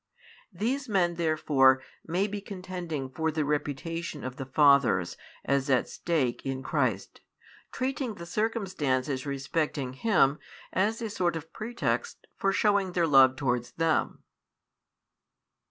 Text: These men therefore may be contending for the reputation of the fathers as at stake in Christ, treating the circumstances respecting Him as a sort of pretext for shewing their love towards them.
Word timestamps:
These 0.51 0.89
men 0.89 1.13
therefore 1.13 1.79
may 2.03 2.25
be 2.25 2.41
contending 2.41 3.07
for 3.07 3.29
the 3.29 3.45
reputation 3.45 4.23
of 4.23 4.37
the 4.37 4.47
fathers 4.47 5.15
as 5.45 5.69
at 5.69 5.87
stake 5.87 6.43
in 6.43 6.63
Christ, 6.63 7.21
treating 7.71 8.15
the 8.15 8.25
circumstances 8.25 9.27
respecting 9.27 9.93
Him 9.93 10.39
as 10.73 11.03
a 11.03 11.09
sort 11.11 11.35
of 11.35 11.53
pretext 11.53 12.25
for 12.35 12.51
shewing 12.51 12.93
their 12.93 13.05
love 13.05 13.35
towards 13.35 13.73
them. 13.73 14.23